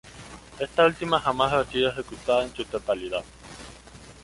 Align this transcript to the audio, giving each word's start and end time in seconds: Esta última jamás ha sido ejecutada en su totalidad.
Esta 0.57 0.83
última 0.87 1.19
jamás 1.19 1.53
ha 1.53 1.63
sido 1.65 1.91
ejecutada 1.91 2.43
en 2.45 2.55
su 2.55 2.65
totalidad. 2.65 3.23